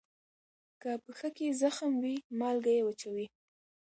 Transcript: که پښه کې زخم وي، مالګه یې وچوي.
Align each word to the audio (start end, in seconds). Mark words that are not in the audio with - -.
که 0.81 0.91
پښه 1.03 1.29
کې 1.37 1.47
زخم 1.61 1.91
وي، 2.03 2.15
مالګه 2.39 2.71
یې 2.77 2.81
وچوي. 2.87 3.25